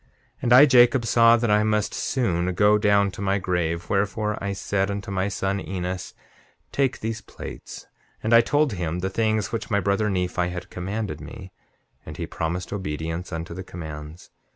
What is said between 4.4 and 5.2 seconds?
I said unto